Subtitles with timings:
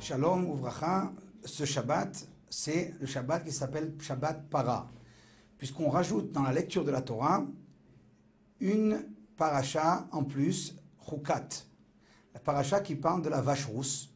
[0.00, 1.12] Shalom Uvracha,
[1.44, 4.90] ce Shabbat, c'est le Shabbat qui s'appelle Shabbat Para,
[5.58, 7.46] puisqu'on rajoute dans la lecture de la Torah
[8.60, 9.04] une
[9.36, 10.74] paracha en plus,
[11.06, 11.48] Chukat,
[12.32, 14.10] la paracha qui parle de la vache rousse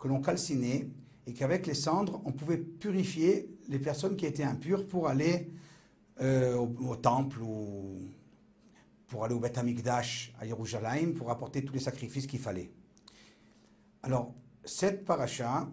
[0.00, 0.88] que l'on calcinait
[1.28, 5.52] et qu'avec les cendres, on pouvait purifier les personnes qui étaient impures pour aller
[6.20, 8.00] euh, au, temple ou
[9.06, 12.72] pour aller au Beth Amikdash à Jérusalem pour apporter tous les sacrifices qu'il fallait.
[14.02, 15.70] Alors, cette paracha,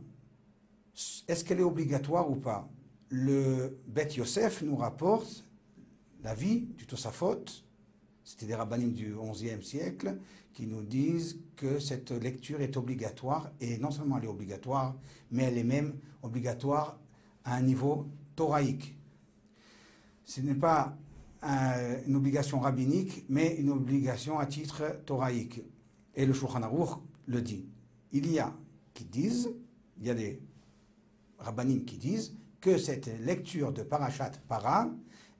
[1.27, 2.69] est-ce qu'elle est obligatoire ou pas?
[3.09, 5.45] Le Beth Yosef nous rapporte
[6.23, 7.45] la vie du Tosafot,
[8.23, 10.17] c'était des rabbinim du XIe siècle,
[10.53, 14.95] qui nous disent que cette lecture est obligatoire, et non seulement elle est obligatoire,
[15.31, 16.99] mais elle est même obligatoire
[17.45, 18.97] à un niveau thoraïque.
[20.25, 20.97] Ce n'est pas
[22.05, 25.61] une obligation rabbinique, mais une obligation à titre thoraïque.
[26.15, 27.65] Et le Shulchan Aruch le dit.
[28.11, 28.53] Il y a
[28.97, 29.51] qui disent,
[29.99, 30.41] il y a des
[31.37, 34.89] rabbinim qui disent que cette lecture de Parashat Para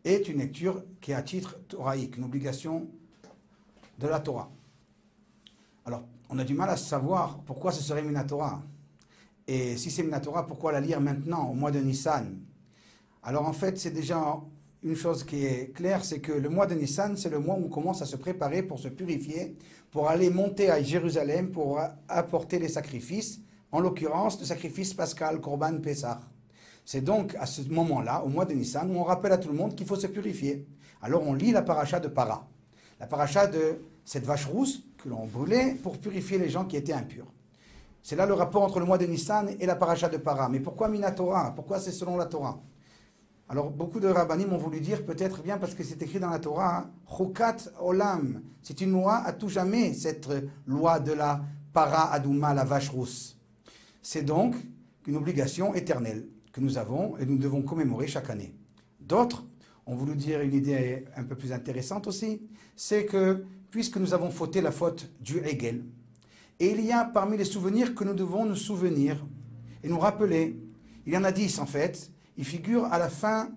[0.05, 2.87] est une lecture qui est à titre thoraïque, une obligation
[3.97, 4.51] de la Torah.
[5.85, 8.61] Alors, on a du mal à savoir pourquoi ce serait Minatora.
[9.47, 12.37] Et si c'est Minatora, pourquoi la lire maintenant, au mois de Nissan?
[13.23, 14.39] Alors en fait, c'est déjà
[14.83, 17.65] une chose qui est claire, c'est que le mois de Nissan, c'est le mois où
[17.65, 19.55] on commence à se préparer pour se purifier,
[19.89, 23.39] pour aller monter à Jérusalem, pour apporter les sacrifices,
[23.71, 26.21] en l'occurrence le sacrifice pascal, Korban Pessah.
[26.85, 29.55] C'est donc à ce moment-là, au mois de Nissan, où on rappelle à tout le
[29.55, 30.65] monde qu'il faut se purifier.
[31.01, 32.47] Alors on lit la paracha de Para,
[32.99, 36.93] la paracha de cette vache rousse que l'on brûlait pour purifier les gens qui étaient
[36.93, 37.27] impurs.
[38.01, 40.47] C'est là le rapport entre le mois de Nissan et la paracha de Para.
[40.47, 42.57] Mais pourquoi Minatora Pourquoi c'est selon la Torah?
[43.49, 46.39] Alors beaucoup de rabbinim ont voulu dire peut-être bien parce que c'est écrit dans la
[46.39, 48.41] Torah, Chokat Olam.
[48.61, 50.29] C'est une loi à tout jamais, cette
[50.65, 51.41] loi de la
[51.73, 53.36] Para Adouma, la vache rousse.
[54.09, 54.55] C'est donc
[55.05, 58.55] une obligation éternelle que nous avons et nous devons commémorer chaque année.
[59.01, 59.45] D'autres
[59.85, 62.41] ont voulu dire une idée un peu plus intéressante aussi,
[62.77, 65.83] c'est que puisque nous avons fauté la faute du Hegel,
[66.57, 69.25] et il y a parmi les souvenirs que nous devons nous souvenir
[69.83, 70.57] et nous rappeler,
[71.05, 73.49] il y en a dix en fait, ils figurent à la fin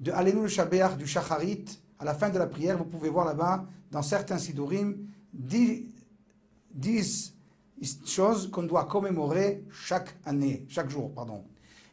[0.00, 1.64] de Alenu le du Shacharit,
[1.98, 4.98] à la fin de la prière, vous pouvez voir là-bas, dans certains Sidurim,
[5.32, 5.86] dix,
[6.74, 7.33] dix
[8.06, 11.44] choses qu'on doit commémorer chaque année, chaque jour, pardon.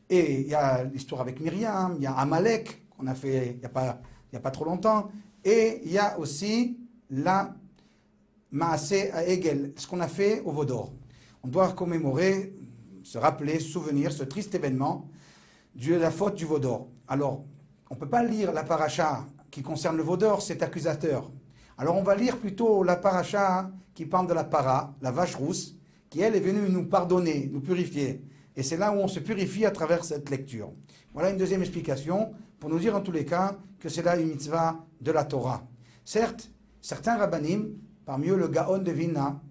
[0.10, 3.60] Et il y a l'histoire avec Myriam, il y a Amalek, qu'on a fait il
[3.60, 4.02] n'y a, pas,
[4.34, 5.10] a pas trop longtemps,
[5.44, 6.78] et il y a aussi
[7.10, 7.56] la
[8.52, 10.92] Maasé à Hegel, ce qu'on a fait au Vaudor.
[11.42, 12.54] On doit commémorer,
[13.04, 15.10] se rappeler, souvenir ce triste événement
[15.76, 16.90] de la faute du Vaudor.
[17.08, 17.46] Alors,
[17.90, 21.32] on ne peut pas lire la paracha qui concerne le Vaudor, c'est accusateur.
[21.78, 25.76] Alors on va lire plutôt la paracha qui parle de la para, la vache rousse,
[26.12, 28.22] qui elle est venue nous pardonner, nous purifier.
[28.56, 30.72] Et c'est là où on se purifie à travers cette lecture.
[31.14, 34.28] Voilà une deuxième explication pour nous dire en tous les cas que c'est là une
[34.28, 35.66] mitzvah de la Torah.
[36.04, 36.52] Certes,
[36.82, 39.42] certains rabbinim, parmi eux le Gaon de Vilna,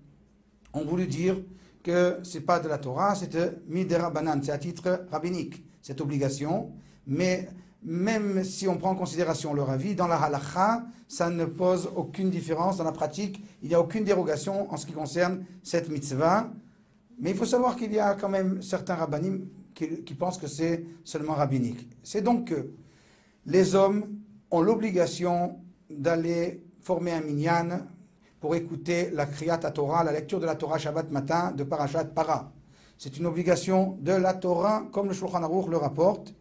[0.75, 1.43] ont voulu dire
[1.83, 6.03] que ce n'est pas de la Torah, c'est de Midera c'est à titre rabbinique, cette
[6.03, 6.73] obligation.
[7.07, 7.49] Mais
[7.83, 12.31] même si on prend en considération leur avis, dans la halakha, ça ne pose aucune
[12.31, 12.77] différence.
[12.77, 16.51] Dans la pratique, il n'y a aucune dérogation en ce qui concerne cette mitzvah.
[17.19, 20.85] Mais il faut savoir qu'il y a quand même certains rabbinim qui, pensent que c'est
[21.05, 21.89] seulement rabbinique.
[22.03, 22.71] C'est donc que
[23.47, 24.05] les hommes
[24.51, 25.59] ont l'obligation
[25.89, 27.87] d'aller former un minyan
[28.41, 32.53] pour écouter la Kriyat Torah, la lecture de la Torah Shabbat matin de Parashat Para.
[32.99, 36.35] C'est une obligation de la Torah, comme le Shulchan Aruch le rapporte.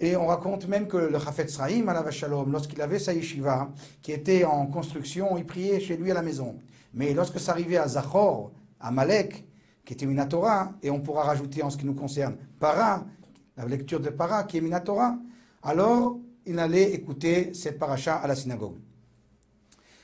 [0.00, 3.70] Et on raconte même que le Chafetz Sraïm, à la Shalom, lorsqu'il avait sa yeshiva,
[4.02, 6.56] qui était en construction, il priait chez lui à la maison.
[6.92, 9.44] Mais lorsque ça arrivait à Zachor, à Malek,
[9.84, 13.06] qui était Minatora, et on pourra rajouter en ce qui nous concerne Para,
[13.56, 15.16] la lecture de Para, qui est Minatora,
[15.62, 18.78] alors il allait écouter cette paracha à la synagogue.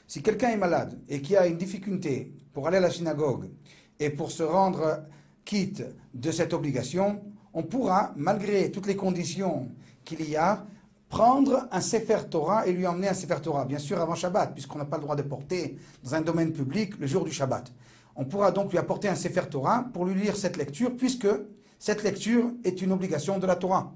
[0.06, 3.50] Si quelqu'un est malade et qui a une difficulté pour aller à la synagogue
[3.98, 5.04] et pour se rendre
[5.44, 5.84] quitte
[6.14, 7.22] de cette obligation,
[7.52, 9.68] on pourra, malgré toutes les conditions
[10.04, 10.64] qu'il y a,
[11.08, 14.78] prendre un Sefer Torah et lui emmener un Sefer Torah, bien sûr avant Shabbat, puisqu'on
[14.78, 17.72] n'a pas le droit de porter dans un domaine public le jour du Shabbat.
[18.16, 21.28] On pourra donc lui apporter un Sefer Torah pour lui lire cette lecture, puisque
[21.78, 23.92] cette lecture est une obligation de la Torah.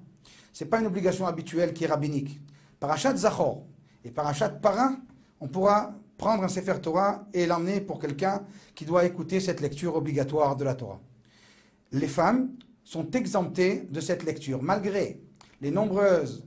[0.52, 2.40] Ce n'est pas une obligation habituelle qui est rabbinique.
[2.80, 3.62] Parashat Zachor
[4.04, 4.96] et Parashat Para,
[5.40, 8.42] on pourra prendre un Sefer Torah et l'emmener pour quelqu'un
[8.74, 11.00] qui doit écouter cette lecture obligatoire de la Torah.
[11.92, 12.50] Les femmes
[12.84, 15.20] sont exemptés de cette lecture, malgré
[15.60, 16.44] les nombreuses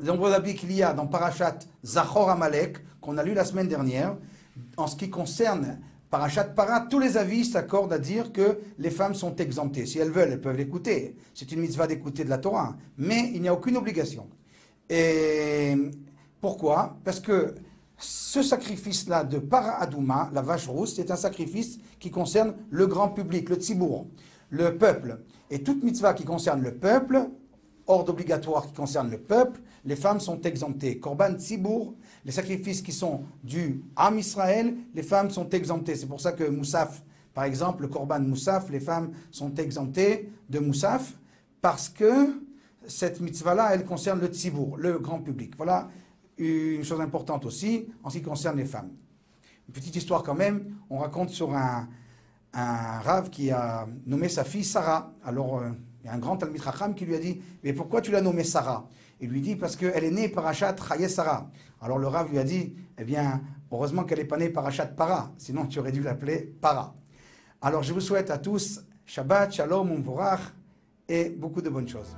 [0.00, 3.68] les nombreux habits qu'il y a dans Parashat Zachor Amalek, qu'on a lu la semaine
[3.68, 4.16] dernière,
[4.76, 5.78] en ce qui concerne
[6.10, 9.86] Parachat Para, tous les avis s'accordent à dire que les femmes sont exemptées.
[9.86, 11.14] Si elles veulent, elles peuvent l'écouter.
[11.34, 12.76] C'est une mitzvah d'écouter de la Torah.
[12.98, 14.28] Mais il n'y a aucune obligation.
[14.88, 15.76] Et
[16.40, 16.96] pourquoi?
[17.04, 17.54] Parce que
[17.96, 23.10] ce sacrifice-là de Para Adouma, la vache rousse, c'est un sacrifice qui concerne le grand
[23.10, 24.06] public, le tzibour,
[24.50, 25.20] le peuple.
[25.50, 27.28] Et toute mitzvah qui concerne le peuple,
[27.86, 30.98] ordre obligatoire qui concerne le peuple, les femmes sont exemptées.
[30.98, 31.94] Korban tzibour,
[32.24, 35.96] les sacrifices qui sont dus à Israël, les femmes sont exemptées.
[35.96, 37.02] C'est pour ça que Moussaf,
[37.34, 41.14] par exemple, le Korban Moussaf, les femmes sont exemptées de Moussaf,
[41.60, 42.42] parce que
[42.86, 45.54] cette mitzvah-là, elle concerne le tzibour, le grand public.
[45.56, 45.88] Voilà
[46.38, 48.90] une chose importante aussi en ce qui concerne les femmes.
[49.68, 51.88] Une petite histoire quand même, on raconte sur un,
[52.52, 55.12] un rave qui a nommé sa fille Sarah.
[55.24, 55.70] Alors, euh,
[56.02, 58.22] il y a un grand Talmid Racham qui lui a dit Mais pourquoi tu l'as
[58.22, 58.88] nommée Sarah?
[59.20, 60.74] Il lui dit Parce qu'elle est née par Achat
[61.08, 61.50] Sarah.
[61.80, 64.86] Alors le Rav lui a dit Eh bien, heureusement qu'elle n'est pas née par Achat
[64.86, 66.94] Para, sinon tu aurais dû l'appeler Para.
[67.60, 70.40] Alors je vous souhaite à tous Shabbat, Shalom, Umvorach
[71.08, 72.16] et beaucoup de bonnes choses.